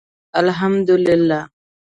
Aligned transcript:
الحمدالله 0.39 1.47